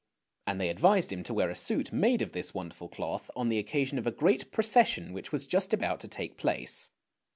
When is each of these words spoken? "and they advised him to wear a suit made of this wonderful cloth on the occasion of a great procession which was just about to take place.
"and 0.47 0.59
they 0.59 0.69
advised 0.69 1.11
him 1.11 1.21
to 1.21 1.31
wear 1.31 1.51
a 1.51 1.55
suit 1.55 1.93
made 1.93 2.23
of 2.23 2.31
this 2.31 2.55
wonderful 2.55 2.89
cloth 2.89 3.29
on 3.35 3.49
the 3.49 3.59
occasion 3.59 3.99
of 3.99 4.07
a 4.07 4.11
great 4.11 4.51
procession 4.51 5.13
which 5.13 5.31
was 5.31 5.45
just 5.45 5.73
about 5.75 5.99
to 5.99 6.07
take 6.07 6.37
place. 6.37 6.89